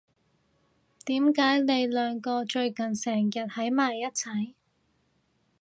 [1.05, 4.55] 點解你兩個最近成日喺埋一齊？